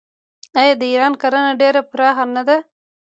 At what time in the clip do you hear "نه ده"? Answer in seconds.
2.35-2.57